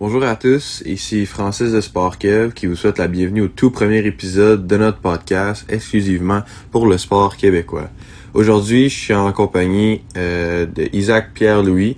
[0.00, 3.72] Bonjour à tous, ici Francis de Sport Kev qui vous souhaite la bienvenue au tout
[3.72, 7.88] premier épisode de notre podcast exclusivement pour le sport québécois.
[8.32, 11.96] Aujourd'hui, je suis en compagnie euh, de Isaac Pierre-Louis,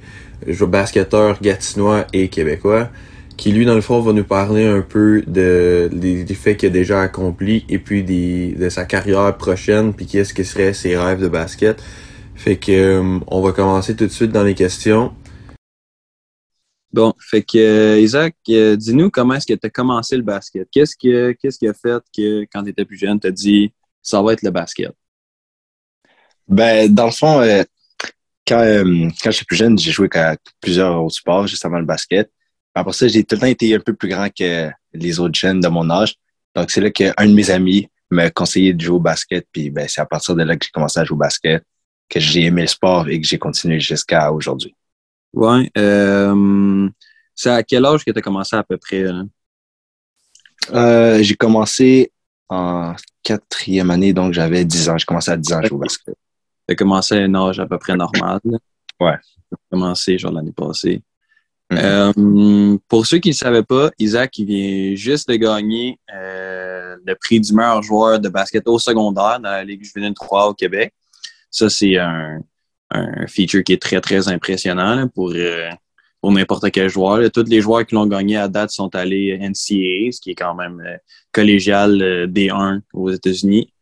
[0.62, 2.88] basketteur gatinois et québécois,
[3.36, 6.72] qui lui dans le fond va nous parler un peu de, des, faits qu'il a
[6.72, 11.28] déjà accomplis et puis de sa carrière prochaine puis qu'est-ce que seraient ses rêves de
[11.28, 11.82] basket.
[12.34, 15.12] Fait que euh, on va commencer tout de suite dans les questions.
[16.92, 20.68] Bon, fait que euh, Isaac, euh, dis-nous comment est-ce que tu as commencé le basket?
[20.72, 23.72] Qu'est-ce que qu'est-ce qui a fait que quand tu étais plus jeune, tu as dit
[24.02, 24.90] ça va être le basket?
[26.48, 27.62] Ben, dans le fond, euh,
[28.46, 28.64] quand,
[29.22, 32.28] quand j'étais plus jeune, j'ai joué à plusieurs autres sports, juste avant le basket.
[32.74, 35.60] Après ça, j'ai tout le temps été un peu plus grand que les autres jeunes
[35.60, 36.16] de mon âge.
[36.56, 39.46] Donc, c'est là qu'un de mes amis m'a conseillé de jouer au basket.
[39.52, 41.62] Puis, ben, c'est à partir de là que j'ai commencé à jouer au basket,
[42.08, 44.74] que j'ai aimé le sport et que j'ai continué jusqu'à aujourd'hui.
[45.32, 45.70] Ouais.
[45.76, 46.88] Euh,
[47.34, 49.04] c'est à quel âge que tu as commencé à peu près?
[50.72, 52.12] Euh, j'ai commencé
[52.48, 54.98] en quatrième année, donc j'avais 10 ans.
[54.98, 56.16] J'ai commencé à 10 ans à jouer au basket.
[56.68, 58.40] Tu as commencé à un âge à peu près normal.
[59.00, 59.16] Ouais.
[59.52, 61.02] As commencé genre l'année passée.
[61.70, 62.74] Mm-hmm.
[62.74, 67.14] Euh, pour ceux qui ne savaient pas, Isaac il vient juste de gagner euh, le
[67.14, 70.92] prix du meilleur joueur de basket au secondaire dans la Ligue juvénile 3 au Québec.
[71.48, 72.40] Ça, c'est un,
[72.90, 75.70] un feature qui est très, très impressionnant pour, euh,
[76.20, 77.30] pour n'importe quel joueur.
[77.30, 80.54] Tous les joueurs qui l'ont gagné à date sont allés NCAA, ce qui est quand
[80.54, 80.96] même euh,
[81.32, 83.72] collégial euh, D1 aux États-Unis.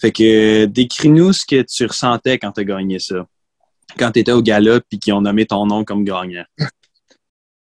[0.00, 3.26] Fait que décris-nous ce que tu ressentais quand tu as gagné ça.
[3.98, 6.44] Quand tu étais au gala puis qu'ils ont nommé ton nom comme gagnant.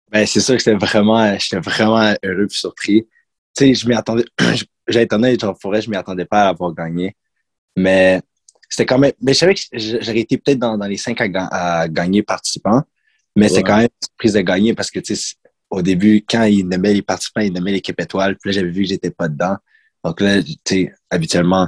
[0.09, 3.05] Ben, c'est sûr que c'était vraiment, j'étais vraiment heureux et surpris.
[3.53, 4.23] Tu sais, je m'y attendais,
[4.87, 7.13] j'allais honnête, genre, pour je m'y attendais pas à avoir gagné.
[7.75, 8.21] Mais
[8.69, 9.13] c'était quand même.
[9.21, 12.83] Mais je savais que j'aurais été peut-être dans, dans, les cinq à, gagner participants,
[13.35, 15.35] mais c'est quand même une surprise de gagner parce que, tu sais,
[15.69, 18.37] au début, quand ils nommaient les participants, ils nommaient l'équipe étoile.
[18.37, 19.57] Puis là, j'avais vu que j'étais pas dedans.
[20.03, 21.67] Donc là, tu sais, habituellement,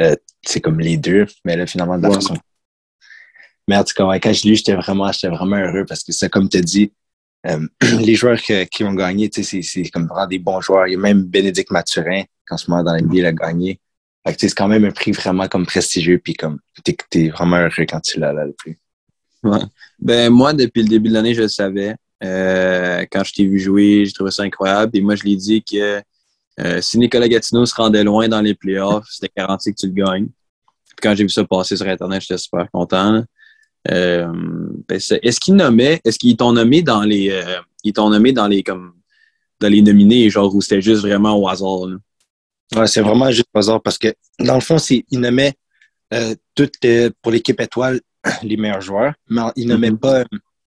[0.00, 2.36] euh, c'est comme les deux, mais là, finalement, de la façon.
[3.68, 6.12] Mais en tout cas, quand je l'ai lu, j'étais vraiment, j'étais vraiment heureux parce que
[6.12, 6.92] c'est comme tu as dit,
[7.46, 7.66] euh,
[8.00, 10.86] les joueurs qui ont gagné, tu sais, c'est comme vraiment des bons joueurs.
[10.86, 13.80] Il y a même Bénédicte Mathurin, qu'en ce moment dans l'NBA, il a gagné
[14.26, 18.00] c'est quand même un prix vraiment comme prestigieux, puis comme t'es es vraiment heureux quand
[18.00, 18.76] tu l'as le prix.
[19.98, 21.94] Ben moi, depuis le début de l'année, je le savais.
[22.22, 24.96] Euh, quand je t'ai vu jouer, j'ai trouvé ça incroyable.
[24.96, 26.02] Et moi, je l'ai dit que
[26.60, 29.92] euh, si Nicolas Gatineau se rendait loin dans les playoffs, c'était garanti que tu le
[29.92, 30.26] gagnes.
[30.26, 33.24] Puis quand j'ai vu ça passer sur Internet, j'étais super content.
[33.90, 34.30] Euh,
[34.86, 35.58] ben est-ce qu'il
[36.04, 37.42] est-ce qu'ils t'ont nommé dans les,
[37.94, 38.92] t'ont nommé dans les comme
[39.58, 41.86] dans les nominés, genre où c'était juste vraiment au hasard?
[41.86, 41.96] Là?
[42.74, 45.54] Ouais, c'est vraiment juste hasard parce que, dans le fond, il nommait
[46.14, 46.78] euh, toutes
[47.22, 48.00] pour l'équipe étoile
[48.42, 49.98] les meilleurs joueurs, mais il nommait mm-hmm.
[49.98, 50.24] pas,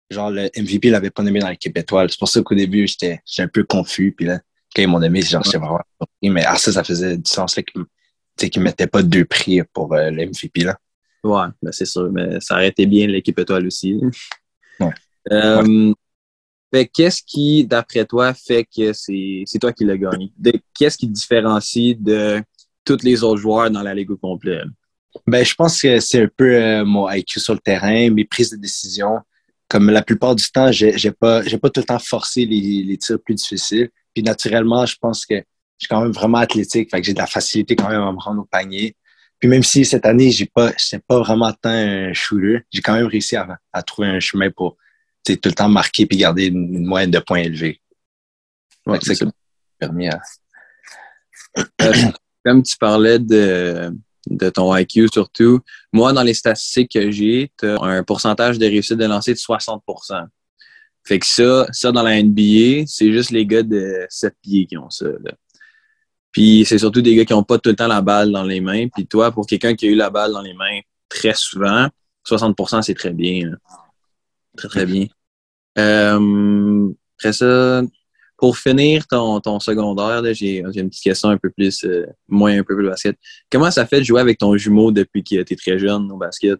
[0.09, 2.09] genre, le MVP l'avait pas nommé dans l'équipe étoile.
[2.09, 4.13] C'est pour ça qu'au début, j'étais, j'étais un peu confus.
[4.15, 4.39] Puis là,
[4.75, 5.81] quand ils m'ont nommé, genre, j'étais vraiment.
[6.23, 10.09] Mais ah, ça, ça faisait du sens, qu'ils ne mettaient pas deux prix pour euh,
[10.09, 10.77] le MVP, là.
[11.23, 12.09] Ouais, ben c'est sûr.
[12.11, 13.99] Mais ça aurait été bien l'équipe étoile aussi.
[14.79, 14.89] Ouais.
[15.31, 15.93] Euh,
[16.71, 20.31] qu'est-ce qui, d'après toi, fait que c'est toi qui l'as gagné?
[20.77, 22.41] Qu'est-ce qui te différencie de
[22.85, 24.61] tous les autres joueurs dans la Ligue au complet?
[25.27, 28.51] Ben, je pense que c'est un peu euh, mon IQ sur le terrain, mes prises
[28.51, 29.19] de décision.
[29.67, 33.19] Comme la plupart du temps, j'ai pas, pas tout le temps forcé les, les, tirs
[33.21, 33.89] plus difficiles.
[34.13, 37.19] Puis naturellement, je pense que je suis quand même vraiment athlétique, fait que j'ai de
[37.19, 38.95] la facilité quand même à me rendre au panier.
[39.39, 40.71] Puis même si cette année, j'ai pas,
[41.07, 44.77] pas vraiment tant un shooter, j'ai quand même réussi à, à trouver un chemin pour
[45.23, 47.79] tout le temps marquer puis garder une, moyenne de points élevée.
[48.85, 49.25] Ouais, c'est ça
[49.81, 50.21] permis à...
[51.81, 51.93] Euh,
[52.45, 53.91] comme tu parlais de,
[54.27, 55.59] de ton IQ surtout,
[55.91, 59.39] moi, dans les statistiques que j'ai, tu as un pourcentage de réussite de lancer de
[59.39, 60.27] 60%
[61.03, 64.77] Fait que ça, ça dans la NBA, c'est juste les gars de 7 pieds qui
[64.77, 65.07] ont ça.
[66.31, 68.61] Puis c'est surtout des gars qui n'ont pas tout le temps la balle dans les
[68.61, 68.87] mains.
[68.87, 71.89] Puis toi, pour quelqu'un qui a eu la balle dans les mains très souvent,
[72.25, 73.51] 60% c'est très bien.
[74.57, 75.07] Très, très bien.
[75.77, 77.81] Euh, après ça,
[78.37, 82.63] pour finir ton, ton secondaire, j'ai une petite question un peu plus, euh, moins un
[82.63, 83.15] peu plus basket.
[83.51, 86.17] Comment ça fait de jouer avec ton jumeau depuis que tu es très jeune au
[86.17, 86.59] basket?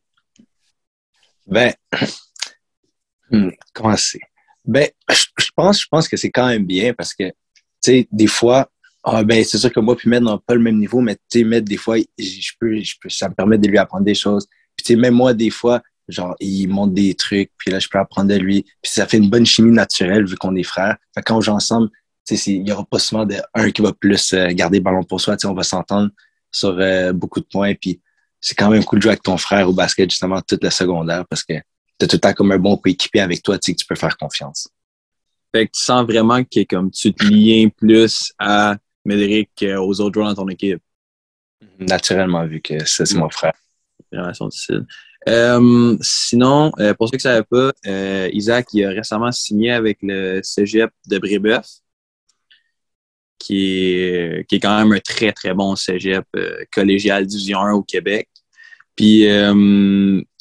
[1.48, 1.74] Ben,
[3.32, 4.20] hmm, comment c'est?
[4.64, 7.34] Ben, je pense, je pense que c'est quand même bien parce que, tu
[7.82, 8.70] sais, des fois,
[9.04, 11.40] ah ben, c'est sûr que moi puis Med n'ont pas le même niveau, mais tu
[11.40, 12.80] sais, Med, des fois, je peux,
[13.10, 14.48] ça me permet de lui apprendre des choses.
[14.76, 15.82] Puis, tu sais, même moi, des fois,
[16.12, 18.64] genre, il monte des trucs, puis là, je peux apprendre de lui.
[18.82, 20.98] Puis ça fait une bonne chimie naturelle vu qu'on est frères.
[21.14, 21.90] Fait quand on joue ensemble,
[22.30, 25.20] il n'y aura pas souvent de, un qui va plus euh, garder le ballon pour
[25.20, 25.36] soi.
[25.44, 26.12] on va s'entendre
[26.52, 27.74] sur euh, beaucoup de points.
[27.76, 28.00] Puis
[28.40, 31.26] c'est quand même cool de jouer avec ton frère au basket, justement, toute la secondaire,
[31.28, 33.74] parce que tu as tout le temps comme un bon coéquipier avec toi, tu sais
[33.76, 34.70] que tu peux faire confiance.
[35.54, 40.14] Fait que tu sens vraiment que comme tu te liens plus à Médéric qu'aux autres
[40.14, 40.82] joueurs dans ton équipe.
[41.80, 43.54] Naturellement, vu que c'est mon frère.
[44.12, 44.86] Difficile.
[45.30, 49.72] Euh, sinon, euh, pour ceux qui ne savaient pas, euh, Isaac il a récemment signé
[49.72, 51.68] avec le Cégep de Brébeuf,
[53.38, 56.26] qui est, qui est quand même un très, très bon Cégep
[56.72, 58.30] collégial Division 1 au Québec.
[58.96, 59.26] Puis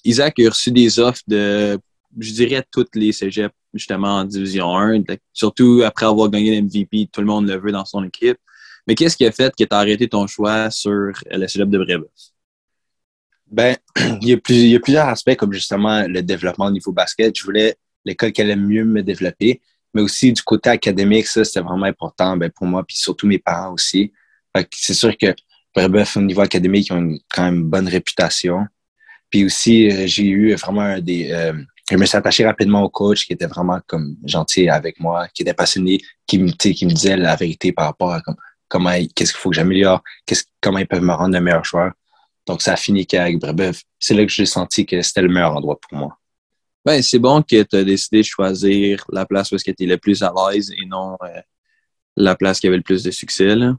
[0.05, 1.79] Isaac a reçu des offres de,
[2.19, 7.21] je dirais, toutes les Cégeps, justement, en Division 1, surtout après avoir gagné l'MVP, tout
[7.21, 8.39] le monde le veut dans son équipe.
[8.87, 11.79] Mais qu'est-ce qui a fait que tu as arrêté ton choix sur le Cégep de
[11.79, 12.11] Brébeuf?
[13.51, 13.77] Ben,
[14.23, 16.93] il y, a plus, il y a plusieurs aspects, comme justement le développement au niveau
[16.93, 17.37] basket.
[17.37, 19.61] Je voulais l'école qui allait mieux me développer,
[19.93, 23.39] mais aussi du côté académique, ça, c'était vraiment important ben, pour moi, puis surtout mes
[23.39, 24.13] parents aussi.
[24.73, 25.35] C'est sûr que
[25.75, 28.67] Brébeuf, au niveau académique, ils ont quand même une bonne réputation.
[29.31, 31.31] Puis aussi, euh, j'ai eu vraiment des...
[31.31, 31.53] Euh,
[31.91, 35.43] je me suis attaché rapidement au coach qui était vraiment comme gentil avec moi, qui
[35.43, 38.37] était passionné, qui me, qui me disait la vérité par rapport à comme,
[38.69, 41.93] comment, qu'est-ce qu'il faut que j'améliore, qu'est-ce, comment ils peuvent me rendre le meilleur joueur.
[42.51, 43.85] Donc, ça a fini qu'avec Brebeuf.
[44.01, 46.19] C'est là que j'ai senti que c'était le meilleur endroit pour moi.
[46.85, 49.99] Ben, c'est bon que tu as décidé de choisir la place où tu étais le
[49.99, 51.41] plus à l'aise et non euh,
[52.17, 53.55] la place qui avait le plus de succès.
[53.55, 53.77] Là.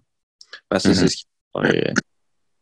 [0.70, 1.10] Parce que c'est mm-hmm.
[1.10, 1.26] ce qui
[1.58, 1.94] euh,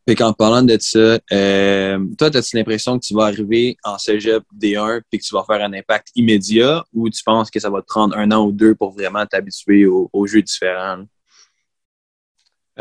[0.08, 4.42] fait qu'en parlant de ça, euh, toi, as-tu l'impression que tu vas arriver en cégep
[4.60, 7.84] D1 puis que tu vas faire un impact immédiat ou tu penses que ça va
[7.84, 11.04] te prendre un an ou deux pour vraiment t'habituer aux, jeux différents?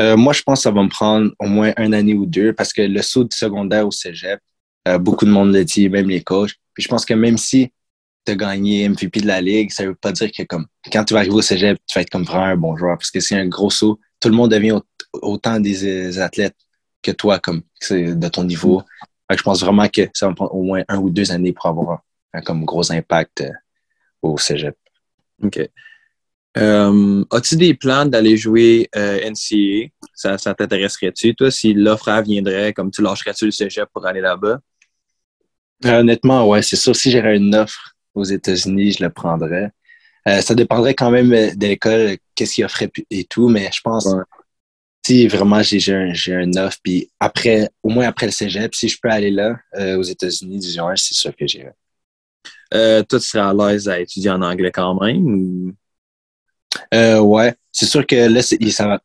[0.01, 2.53] Euh, moi, je pense que ça va me prendre au moins un année ou deux
[2.53, 4.41] parce que le saut du secondaire au cégep,
[4.87, 6.55] euh, beaucoup de monde le dit, même les coachs.
[6.75, 7.73] Puis je pense que même si
[8.25, 11.15] tu as gagné MVP de la Ligue, ça veut pas dire que comme quand tu
[11.15, 13.37] vas arriver au cégep, tu vas être comme vraiment un bon joueur parce que c'est
[13.37, 13.99] un gros saut.
[14.21, 14.79] Tout le monde devient
[15.15, 16.57] autant des athlètes
[17.03, 18.83] que toi, comme de ton niveau.
[19.31, 21.67] je pense vraiment que ça va me prendre au moins un ou deux années pour
[21.67, 22.03] avoir
[22.33, 23.51] un, comme gros impact euh,
[24.23, 24.77] au cégep.
[25.43, 25.61] OK.
[26.59, 29.91] Euh, as-tu des plans d'aller jouer euh, NCA?
[30.15, 34.59] Ça, ça t'intéresserait-tu, toi, si l'offre viendrait, comme tu lâcherais-tu le cégep pour aller là-bas?
[35.85, 36.97] honnêtement, ouais, c'est sûr.
[36.97, 39.71] Si j'aurais une offre aux États-Unis, je le prendrais.
[40.27, 44.09] ça dépendrait quand même de l'école, qu'est-ce qu'il offrait et tout, mais je pense
[45.09, 48.99] si vraiment j'ai un, un offre, puis après, au moins après le cégep, si je
[49.01, 51.73] peux aller là, euh, aux États-Unis, disons, c'est sûr que j'irai.
[52.75, 55.25] Euh, toi, tu serais à l'aise à étudier en anglais quand même?
[55.27, 55.73] Ou...
[56.95, 59.01] Euh, ouais, c'est sûr que là, ça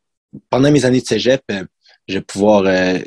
[0.49, 1.63] pendant mes années de cégep, euh,
[2.07, 2.63] je vais pouvoir,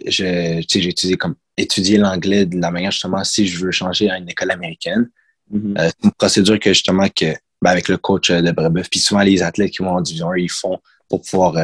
[0.06, 4.28] j'ai étudié comme étudier l'anglais de la manière justement si je veux changer à une
[4.28, 5.10] école américaine.
[5.52, 5.74] Mm-hmm.
[5.78, 7.26] c'est une procédure que justement que
[7.62, 10.50] ben, avec le coach de Brebeuf, puis souvent les athlètes qui vont en division ils
[10.50, 10.78] font
[11.08, 11.54] pour pouvoir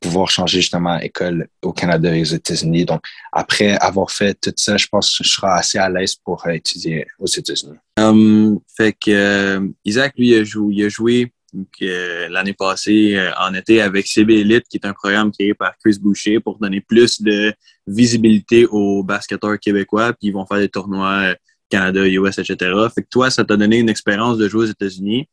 [0.00, 2.84] pouvoir changer justement école au Canada et aux États-Unis.
[2.84, 3.02] Donc,
[3.32, 7.06] après avoir fait tout ça, je pense que je serai assez à l'aise pour étudier
[7.18, 7.78] aux États-Unis.
[7.98, 11.32] Um, fait que euh, Isaac, lui, il a joué, il a joué
[11.82, 15.76] euh, l'année passée euh, en été avec CB Elite, qui est un programme créé par
[15.78, 17.52] Chris Boucher pour donner plus de
[17.86, 21.34] visibilité aux basketteurs québécois, puis ils vont faire des tournois
[21.68, 22.72] Canada, US, etc.
[22.94, 25.28] Fait que toi, ça t'a donné une expérience de jouer aux États-Unis.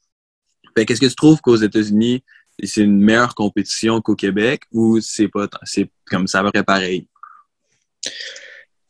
[0.76, 2.24] Fait qu'est-ce que tu trouves qu'aux États-Unis,
[2.64, 7.08] c'est une meilleure compétition qu'au Québec ou c'est pas c'est comme ça va pareil?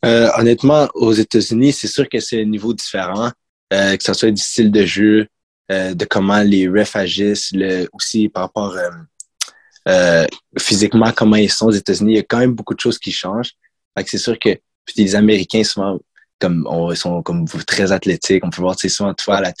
[0.04, 3.30] Euh, honnêtement, aux États-Unis, c'est sûr que c'est un niveau différent,
[3.72, 5.26] euh, que ce soit du style de jeu,
[5.70, 8.76] euh, de comment les refs agissent, le, aussi par rapport
[10.58, 12.12] physiquement, comment ils sont aux États-Unis.
[12.12, 13.52] Il y a quand même beaucoup de choses qui changent.
[14.06, 14.58] c'est sûr que
[14.96, 15.98] les Américains, souvent,
[16.38, 18.44] comme, ils sont comme très athlétiques.
[18.44, 19.52] On peut voir souvent toi à la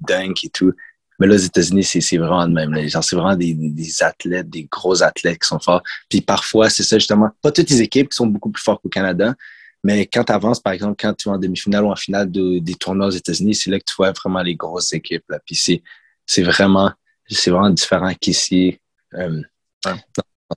[0.00, 0.72] dunk et tout.
[1.18, 2.88] Mais là, aux États-Unis, c'est vraiment de même.
[2.88, 5.82] c'est vraiment des, des, athlètes, des gros athlètes qui sont forts.
[6.08, 8.88] Puis parfois, c'est ça justement, pas toutes les équipes qui sont beaucoup plus fortes qu'au
[8.88, 9.34] Canada,
[9.82, 12.74] mais quand tu avances, par exemple, quand tu vas en demi-finale ou en finale des
[12.74, 15.24] tournois aux États-Unis, c'est là que tu vois vraiment les grosses équipes.
[15.28, 15.40] Là.
[15.44, 16.92] Puis c'est vraiment,
[17.28, 18.78] vraiment différent qu'ici,
[19.14, 19.42] euh,
[19.84, 19.98] dans,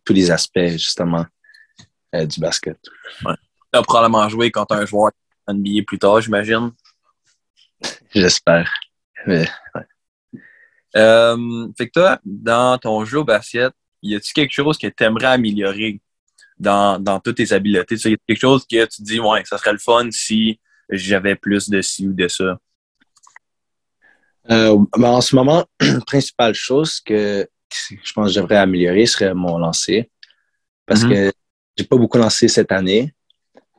[0.04, 1.26] tous les aspects, justement,
[2.14, 2.78] euh, du basket.
[3.24, 3.34] Ouais.
[3.74, 5.12] Tu as probablement joué contre un joueur
[5.48, 6.72] NBA plus tard, j'imagine.
[8.14, 8.72] J'espère.
[9.26, 9.48] Mais,
[10.96, 15.04] euh, fait que toi, dans ton jeu au basket, y a-tu quelque chose que tu
[15.04, 16.00] aimerais améliorer?
[16.58, 17.96] Dans, dans toutes tes habiletés?
[17.96, 20.60] Y a quelque chose que tu dis, ouais, ça serait le fun si
[20.90, 22.60] j'avais plus de ci ou de ça?
[24.52, 25.66] Euh, ben, en ce moment,
[26.08, 30.10] principale chose que je pense que je devrais améliorer serait mon lancer.
[30.86, 31.32] Parce mm-hmm.
[31.32, 31.34] que
[31.78, 33.14] j'ai pas beaucoup lancé cette année.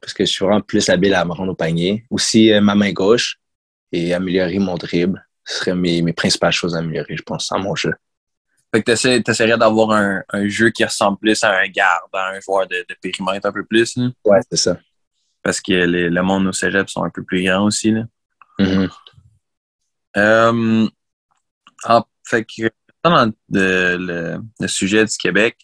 [0.00, 2.04] Parce que je suis vraiment plus habile à me rendre au panier.
[2.10, 3.38] Aussi, euh, ma main gauche
[3.92, 7.60] et améliorer mon dribble ce serait mes, mes principales choses à améliorer, je pense, dans
[7.60, 7.92] mon jeu.
[8.74, 12.30] Fait que tu essaierais d'avoir un, un, jeu qui ressemble plus à un garde, à
[12.30, 13.96] un joueur de, de périmètre un peu plus.
[13.96, 14.08] Là.
[14.24, 14.76] Ouais, c'est ça.
[15.42, 17.92] Parce que les, le monde au cégep sont un peu plus grands aussi.
[17.92, 18.02] Là.
[18.58, 18.90] Mm-hmm.
[20.16, 20.88] Euh,
[22.24, 22.70] fait que
[23.04, 25.56] dans le, le, sujet du Québec,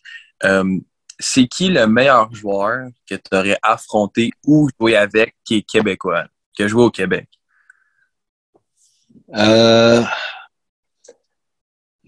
[0.44, 0.78] euh,
[1.18, 6.26] c'est qui le meilleur joueur que tu aurais affronté ou joué avec qui est québécois,
[6.54, 7.28] qui a joué au Québec?
[9.34, 10.02] Euh,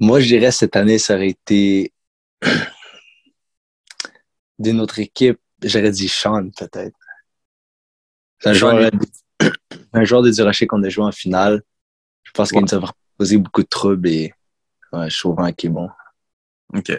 [0.00, 1.92] moi, je dirais cette année, ça aurait été
[4.58, 5.40] d'une autre équipe.
[5.62, 6.96] J'aurais dit Sean, peut-être.
[8.40, 8.90] C'est un joueur,
[9.92, 11.62] un joueur de Durocher qu'on a joué en finale.
[12.24, 14.34] Je pense qu'il nous a posé beaucoup de troubles et
[14.92, 15.88] ouais, trouve qu'il est bon.
[16.74, 16.92] OK.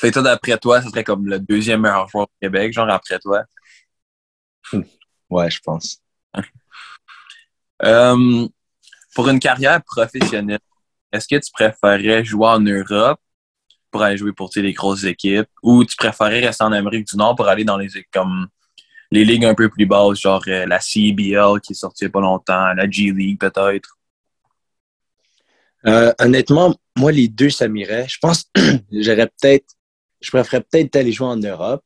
[0.00, 3.18] Fait toi, d'après toi, ce serait comme le deuxième meilleur joueur au Québec, genre après
[3.18, 3.44] toi?
[5.30, 5.98] Ouais, je pense.
[7.84, 8.46] Euh,
[9.12, 10.60] pour une carrière professionnelle,
[11.12, 13.20] est-ce que tu préférerais jouer en Europe
[13.90, 17.36] pour aller jouer pour les grosses équipes ou tu préférerais rester en Amérique du Nord
[17.36, 18.48] pour aller dans les comme
[19.12, 22.10] les ligues un peu plus basses, genre euh, la CBL qui est sortie il n'y
[22.10, 23.98] a pas longtemps, la G League peut-être?
[25.86, 28.06] Euh, honnêtement, moi, les deux, ça m'irait.
[28.08, 28.44] Je pense
[28.92, 29.74] j'aurais peut-être,
[30.22, 31.84] je préférerais peut-être aller jouer en Europe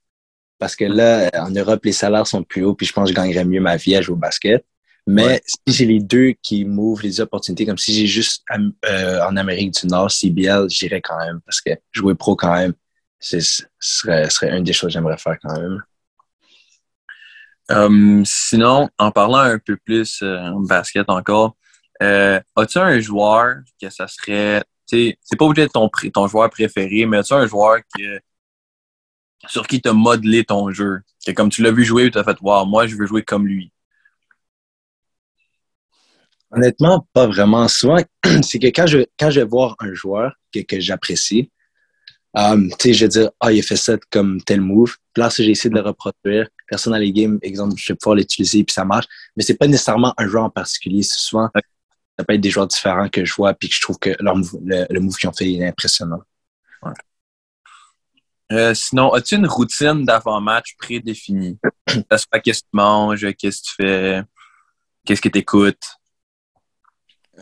[0.59, 3.21] parce que là, en Europe, les salaires sont plus hauts puis je pense que je
[3.21, 4.65] gagnerais mieux ma vie à jouer au basket.
[5.07, 8.45] Mais si j'ai les deux qui m'ouvrent les opportunités, comme si j'ai juste
[8.85, 12.73] euh, en Amérique du Nord, CBL, j'irais quand même parce que jouer pro quand même,
[13.21, 13.39] ce
[13.79, 15.83] serait, serait une des choses que j'aimerais faire quand même.
[17.69, 21.57] Um, sinon, en parlant un peu plus euh, basket encore,
[22.03, 27.19] euh, as-tu un joueur que ça serait, c'est pas obligé ton, ton joueur préféré, mais
[27.19, 28.21] as-tu un joueur que,
[29.49, 31.01] sur qui t'a modelé ton jeu?
[31.25, 33.47] Que comme tu l'as vu jouer, tu as fait, wow, moi, je veux jouer comme
[33.47, 33.73] lui.
[36.57, 37.69] Honnêtement, pas vraiment.
[37.69, 37.99] Souvent,
[38.43, 41.51] c'est que quand je, quand je vais voir un joueur que, que j'apprécie,
[42.35, 44.97] um, tu sais, je vais dire, ah, il a fait ça comme tel move.
[45.13, 47.97] Puis là, si j'ai essayé de le reproduire, personne dans les games, exemple, je vais
[47.97, 49.07] pouvoir l'utiliser puis ça marche.
[49.37, 51.03] Mais c'est pas nécessairement un joueur en particulier.
[51.03, 53.99] C'est souvent, ça peut être des joueurs différents que je vois puis que je trouve
[53.99, 56.23] que leur le, move qu'ils ont fait est impressionnant.
[58.53, 61.59] Euh, sinon, as-tu une routine d'avant-match prédéfinie?
[61.87, 64.23] qu'est-ce que tu manges, qu'est-ce que tu fais,
[65.05, 65.99] qu'est-ce que tu écoutes?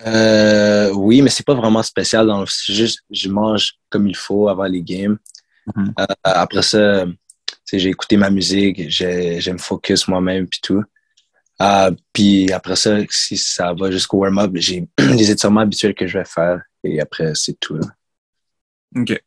[0.07, 2.29] Euh, oui, mais c'est pas vraiment spécial.
[2.49, 5.19] C'est juste, je mange comme il faut avant les games.
[5.67, 5.93] Mm-hmm.
[6.01, 7.07] Euh, après ça,
[7.73, 10.83] j'ai écouté ma musique, j'ai me focus moi-même puis tout.
[11.63, 16.19] Euh, puis après ça, si ça va jusqu'au warm-up, j'ai les étirements habituels que je
[16.19, 17.79] vais faire et après, c'est tout.
[18.97, 19.23] OK.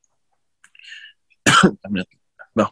[2.55, 2.67] bon.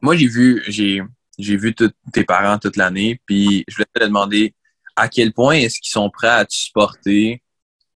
[0.00, 1.02] Moi, j'ai vu, j'ai,
[1.38, 1.74] j'ai vu
[2.12, 4.54] tes parents toute l'année, puis je voulais te demander
[4.96, 7.42] à quel point est-ce qu'ils sont prêts à te supporter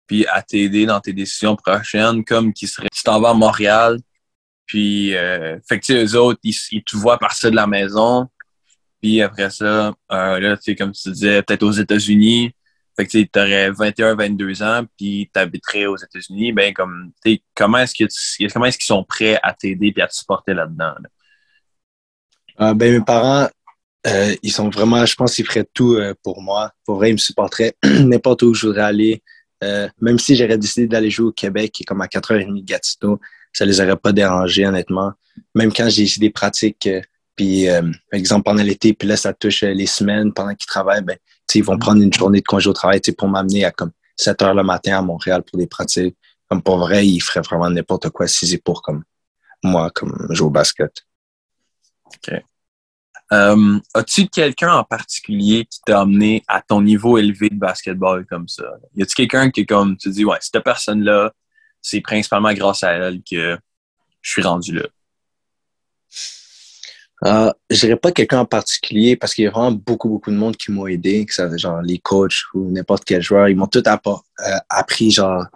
[0.06, 3.98] puis à t'aider dans tes décisions prochaines, comme qui serait, tu t'en vas à Montréal,
[4.66, 8.28] puis euh, fait eux autres, ils, te voient partir de la maison,
[9.00, 12.54] puis après ça, euh, là, tu sais, comme tu disais, peut-être aux États-Unis,
[12.96, 17.40] fait que tu aurais 21, 22 ans, puis tu habiterais aux États-Unis, ben comme, tu
[17.54, 20.94] comment est-ce comment est-ce qu'ils sont prêts à t'aider puis à te supporter là-dedans?
[22.60, 23.48] Euh, ben mes parents,
[24.06, 26.72] euh, ils sont vraiment, je pense qu'ils feraient tout euh, pour moi.
[26.84, 29.22] Pour vrai, ils me supporteraient n'importe où je voudrais aller.
[29.62, 32.64] Euh, même si j'aurais décidé d'aller jouer au Québec, qui est comme à 4h30 de
[32.64, 33.18] Gatineau,
[33.52, 35.12] ça les aurait pas dérangés, honnêtement.
[35.54, 36.88] Même quand j'ai des pratiques,
[37.34, 37.66] puis
[38.10, 41.16] par exemple pendant l'été, puis là, ça touche les semaines pendant qu'ils travaillent, ben,
[41.54, 44.54] ils vont prendre une journée de congé au travail pour m'amener à comme 7 h
[44.54, 46.16] le matin à Montréal pour des pratiques.
[46.48, 49.04] Comme pour vrai, ils feraient vraiment n'importe quoi si c'est pour comme
[49.62, 50.92] moi, comme jouer au basket.
[52.06, 52.34] OK.
[53.32, 58.48] Euh, as-tu quelqu'un en particulier qui t'a amené à ton niveau élevé de basketball comme
[58.48, 58.64] ça?
[58.94, 61.32] Y a-tu quelqu'un qui, comme tu dis, ouais, cette personne-là,
[61.80, 63.58] c'est principalement grâce à elle que
[64.20, 64.86] je suis rendu là?
[67.24, 70.36] Euh, je dirais pas quelqu'un en particulier parce qu'il y a vraiment beaucoup, beaucoup de
[70.36, 73.48] monde qui m'ont aidé, que ça, genre les coachs ou n'importe quel joueur.
[73.48, 75.46] Ils m'ont tout euh, appris genre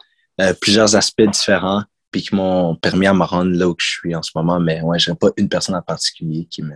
[0.40, 4.14] euh, plusieurs aspects différents puis qui m'ont permis à me rendre là où je suis
[4.14, 4.58] en ce moment.
[4.60, 6.74] Mais ouais, je dirais pas une personne en particulier qui me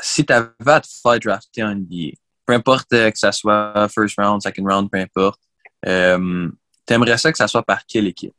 [0.00, 3.88] si tu avais à te faire drafter en NBA, peu importe euh, que ça soit
[3.88, 5.40] first round, second round, peu importe,
[5.86, 6.48] euh,
[6.86, 8.34] t'aimerais ça que ça soit par quelle équipe?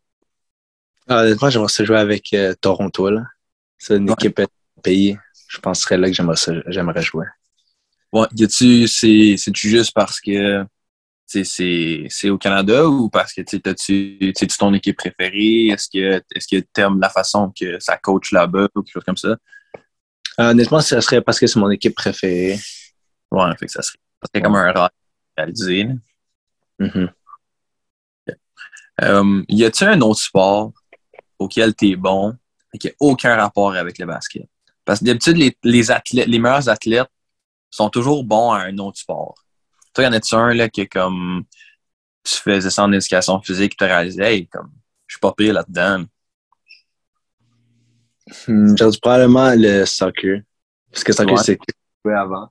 [1.08, 3.10] Ah, honnêtement, j'aimerais ça jouer avec euh, Toronto.
[3.10, 3.24] Là.
[3.78, 4.42] C'est une équipe
[4.84, 5.18] pays.
[5.48, 7.26] Je penserais là que j'aimerais jouer.
[8.12, 10.66] Ouais, y c'est-tu juste parce que
[11.28, 13.62] c'est au Canada ou parce que tu
[14.36, 15.68] c'est ton équipe préférée?
[15.68, 19.04] Est-ce que est-ce que tu aimes la façon que ça coach là-bas ou quelque chose
[19.04, 19.36] comme ça?
[20.40, 22.58] Euh, honnêtement, ce serait parce que c'est mon équipe préférée.
[23.32, 24.90] Ouais, fait que ça serait, comme un rêve
[25.38, 25.90] réalisé.
[26.80, 27.10] Mm-hmm.
[29.02, 30.74] Euh, y a-t-il un autre sport
[31.38, 32.36] auquel tu es bon
[32.74, 34.48] et qui n'a aucun rapport avec le basket?
[34.86, 37.10] Parce que d'habitude, les, les, athlètes, les meilleurs athlètes
[37.70, 39.36] sont toujours bons à un autre sport.
[39.94, 41.44] Toi, y en a-tu un là, qui est comme
[42.24, 44.72] tu faisais ça en éducation physique, tu as réalisé, hey, comme,
[45.08, 46.06] je suis pas pire là-dedans?
[48.48, 50.42] Hmm, J'ai dit probablement le soccer.
[50.92, 51.44] Parce que soccer, Ouais.
[51.44, 51.60] c'est
[52.06, 52.50] joué avant.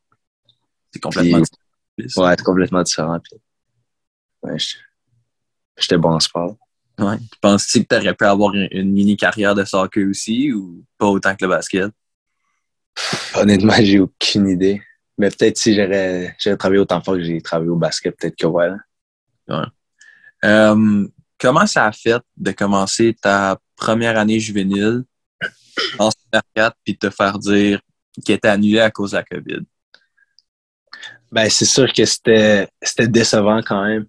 [0.93, 1.43] C'est complètement
[1.97, 2.29] Puis- différent.
[2.29, 3.19] Ouais, c'est complètement différent.
[3.21, 3.39] Puis,
[4.43, 4.57] ouais,
[5.77, 6.57] j'étais- bon en sport.
[6.99, 7.19] Ouais.
[7.19, 11.07] Tu Penses-tu que tu aurais pu avoir une, une mini-carrière de soccer aussi ou pas
[11.07, 11.91] autant que le basket?
[13.35, 14.83] Honnêtement, j'ai aucune idée.
[15.17, 18.69] Mais peut-être si j'aurais travaillé autant fort que j'ai travaillé au basket, peut-être que ouais.
[19.49, 19.71] là.
[20.45, 21.09] Euh,
[21.41, 25.05] comment ça a fait de commencer ta première année juvénile?
[25.99, 27.81] En Super 4 puis te faire dire
[28.25, 29.61] qu'elle était annulée à cause de la COVID?
[31.31, 32.69] Ben, c'est sûr que c'était
[33.01, 34.05] décevant quand même.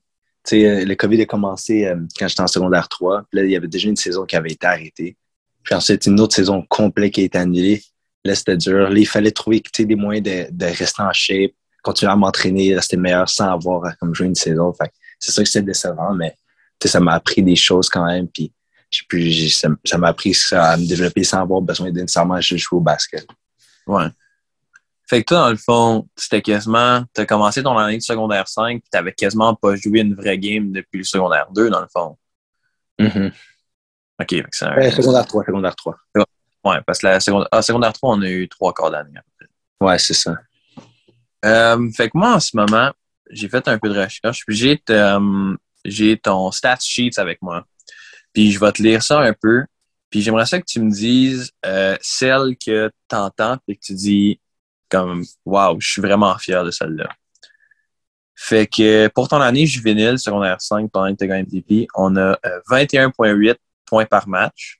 [0.45, 3.23] Tu sais, euh, le COVID a commencé euh, quand j'étais en secondaire 3.
[3.29, 5.17] Puis là, il y avait déjà une saison qui avait été arrêtée.
[5.63, 7.83] Puis ensuite, une autre saison complète qui a été annulée.
[8.23, 8.89] Là, c'était dur.
[8.89, 11.51] Là, il fallait trouver des moyens de, rester en shape,
[11.83, 14.73] continuer à m'entraîner, rester meilleur sans avoir à comme jouer une saison.
[15.19, 16.35] C'est sûr que c'était décevant, mais
[16.83, 18.27] ça m'a appris des choses quand même.
[18.29, 18.53] Puis
[18.91, 22.39] j'ai pu- j'ai- ça m'a appris ça à me développer sans avoir besoin de nécessairement
[22.41, 23.25] jouer au basket.
[23.87, 24.07] Ouais.
[25.07, 28.79] Fait que toi, dans le fond, c'était quasiment, t'as commencé ton année de secondaire 5
[28.81, 32.17] puis t'avais quasiment pas joué une vraie game depuis le secondaire 2, dans le fond.
[32.99, 33.31] Mhm.
[34.21, 35.95] OK, fait que c'est un- Ouais, secondaire 3, secondaire 3.
[36.65, 39.17] Ouais, parce que la secondaire, ah, secondaire 3, on a eu trois quarts d'année.
[39.81, 40.35] Ouais, c'est ça.
[41.45, 42.91] Euh, fait que moi, en ce moment,
[43.31, 47.65] j'ai fait un peu de recherche, puis j'ai euh, ton stat sheet avec moi.
[48.33, 49.65] Puis je vais te lire ça un peu.
[50.09, 53.93] Puis j'aimerais ça que tu me dises euh, celle que tu entends et que tu
[53.93, 54.39] dis
[54.89, 57.09] comme Wow, je suis vraiment fier de celle-là.
[58.35, 62.59] Fait que pour ton année juvénile, secondaire 5, pendant que tu MVP, on a euh,
[62.69, 64.79] 21,8 points par match,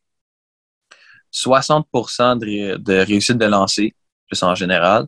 [1.31, 3.93] 60 de, de réussite de lancer,
[4.27, 5.07] plus en général,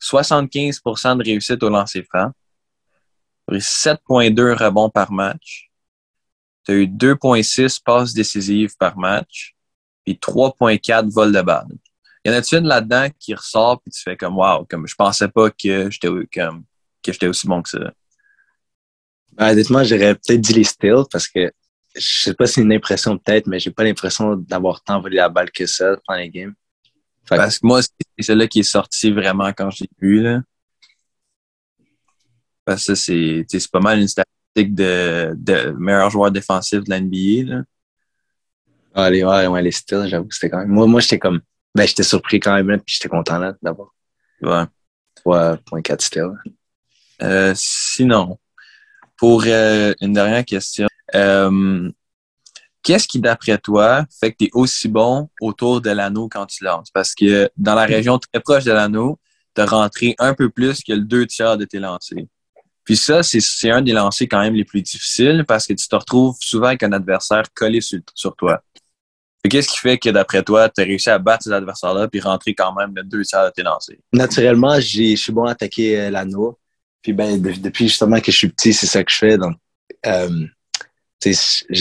[0.00, 2.30] 75% de réussite au lancer franc,
[3.50, 5.69] 7,2 rebonds par match,
[6.70, 9.56] tu as eu 2,6 passes décisives par match,
[10.04, 11.66] puis 3,4 vols de balle.
[12.24, 15.28] Y en a-tu une là-dedans qui ressort puis tu fais comme wow, comme je pensais
[15.28, 16.64] pas que j'étais comme
[17.02, 17.92] que j'étais aussi bon que ça?
[19.32, 21.50] Ben, honnêtement, j'aurais peut-être dit les steals parce que
[21.94, 25.16] je sais pas si c'est une impression peut-être, mais j'ai pas l'impression d'avoir tant volé
[25.16, 26.54] la balle que ça dans les games.
[27.24, 27.90] Fait Parce que moi, c'est
[28.20, 30.20] celle-là qui est sortie vraiment quand je l'ai vu.
[30.20, 30.42] Là.
[32.64, 37.54] Parce que c'est pas mal une statistique de, de meilleur joueur défensif de la NBA.
[37.54, 37.62] Là.
[38.94, 40.68] Ah, les, ouais, ouais, les steals, j'avoue que c'était quand même.
[40.68, 41.40] Moi, moi j'étais comme.
[41.74, 43.94] Ben, j'étais surpris quand même, puis j'étais content là, d'avoir
[44.42, 44.64] Ouais.
[45.24, 46.32] 3.4 steals.
[47.22, 48.38] Euh, sinon,
[49.16, 51.90] pour euh, une dernière question, euh,
[52.82, 56.64] qu'est-ce qui, d'après toi, fait que tu es aussi bon autour de l'anneau quand tu
[56.64, 56.90] lances?
[56.90, 59.18] Parce que dans la région très proche de l'anneau,
[59.54, 62.24] tu as rentré un peu plus que le deux tiers de tes lancers.
[62.84, 65.94] Puis ça, c'est- un des lancers quand même les plus difficiles parce que tu te
[65.96, 68.62] retrouves souvent avec un adversaire collé sur, sur toi.
[69.48, 72.54] Qu'est-ce qui fait que, d'après toi, tu as réussi à battre ces adversaires-là puis rentrer
[72.54, 73.96] quand même le deux tiers de tes lancers?
[74.12, 76.58] Naturellement, je suis bon à attaquer euh, l'anneau.
[77.00, 79.38] Puis ben, de- depuis justement que je suis petit, c'est ça que je fais.
[79.38, 79.56] Donc,
[80.06, 80.46] euh,
[81.24, 81.32] je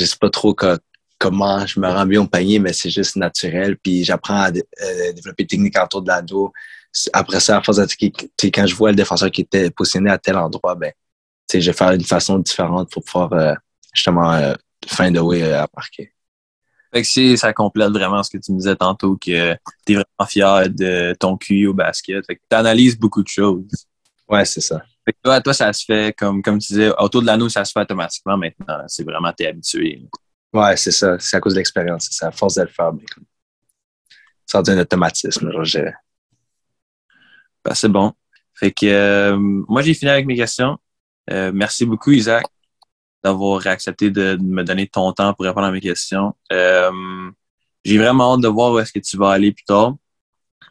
[0.06, 0.78] sais pas trop co-
[1.18, 3.78] comment je me rends bien au panier, mais c'est juste naturel.
[3.78, 6.54] Puis j'apprends à euh, développer des techniques autour de l'anneau.
[7.13, 10.38] Après ça, à force sais, quand je vois le défenseur qui était positionné à tel
[10.38, 10.91] endroit, ben,
[11.54, 13.54] je vais faire une façon différente pour pouvoir euh,
[13.93, 14.54] justement euh,
[14.88, 16.13] find a way euh, à marquer.
[16.91, 19.54] Fait que c'est, ça complète vraiment ce que tu me disais tantôt, que
[19.86, 22.25] tu es vraiment fier de ton QI au basket.
[22.25, 23.86] Fait que tu analyses beaucoup de choses.
[24.28, 24.82] Ouais, c'est ça.
[25.06, 27.63] Fait que toi, toi, ça se fait, comme, comme tu disais, autour de l'anneau, ça
[27.63, 28.84] se fait automatiquement maintenant.
[28.88, 30.02] C'est vraiment, t'es habitué.
[30.52, 31.17] Ouais, c'est ça.
[31.19, 32.08] C'est à cause de l'expérience.
[32.10, 32.25] C'est.
[32.25, 33.25] À force de le faire, mais comme.
[34.47, 35.93] Ça devient un automatisme, je dirais.
[37.70, 38.14] Ben, c'est bon.
[38.56, 40.80] Fait que euh, moi, j'ai fini avec mes questions.
[41.30, 42.44] Euh, merci beaucoup, Isaac,
[43.24, 46.36] d'avoir accepté de, me donner ton temps pour répondre à mes questions.
[46.52, 46.90] Euh,
[47.86, 49.98] j'ai vraiment hâte de voir où est-ce que tu vas aller plus tard.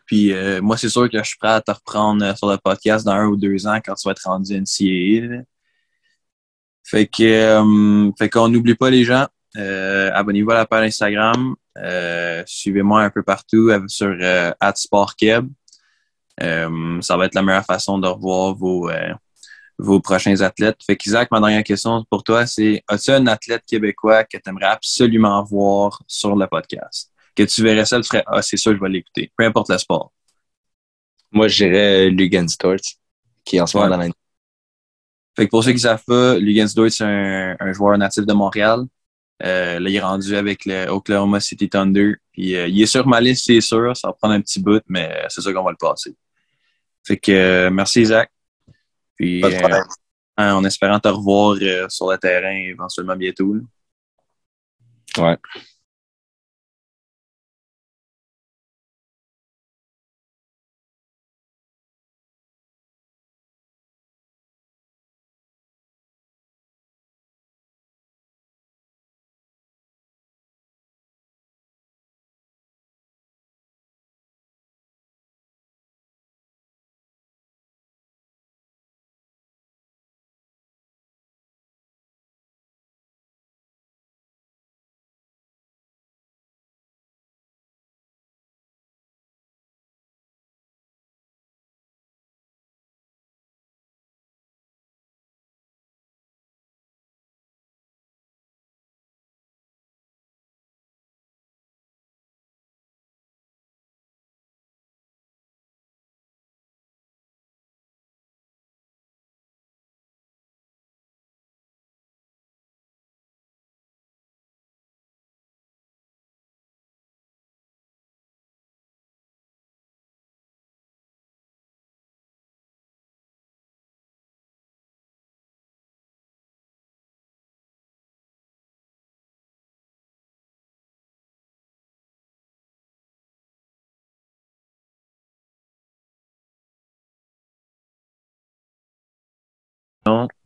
[0.07, 3.13] Puis moi, c'est sûr que je suis prêt à te reprendre sur le podcast dans
[3.13, 5.45] un ou deux ans quand tu vas être rendu NCAA.
[6.83, 9.27] Fait que fait qu'on n'oublie pas les gens.
[9.55, 11.55] Abonnez-vous à la page Instagram.
[12.47, 14.17] Suivez-moi un peu partout sur
[14.75, 15.49] @sportkeb.
[16.42, 19.12] Euh, ça va être la meilleure façon de revoir vos, euh,
[19.79, 20.79] vos prochains athlètes.
[20.87, 24.66] Fait qu'Isaac, ma dernière question pour toi, c'est as-tu un athlète québécois que tu aimerais
[24.66, 27.11] absolument voir sur le podcast?
[27.35, 29.33] Que tu verrais ça, tu ferais Ah, c'est sûr, je vais l'écouter.
[29.37, 30.12] Peu importe le sport.
[31.31, 32.77] Moi, je dirais Lugan Stort,
[33.44, 33.96] qui est en ce moment Ouais.
[33.96, 34.11] dans la
[35.37, 38.85] Fait que pour ceux qui savent pas, Lugansdorf, c'est un, un joueur natif de Montréal.
[39.44, 42.14] Euh, là, il est rendu avec le Oklahoma City Thunder.
[42.33, 43.96] Puis, euh, il est sur ma liste, c'est sûr.
[43.96, 46.16] Ça va prendre un petit bout, mais euh, c'est sûr qu'on va le passer.
[47.09, 48.31] Fait que euh, merci Isaac.
[49.16, 49.85] Puis Pas de euh, problème.
[50.37, 53.55] en espérant te revoir euh, sur le terrain éventuellement bientôt.
[53.55, 53.61] là.
[55.16, 55.37] Ouais.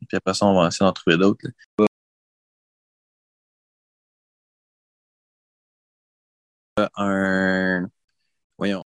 [0.08, 1.46] Puis après ça, on va essayer d'en trouver d'autres.
[6.78, 7.90] Euh, Un.
[8.58, 8.80] Voyons.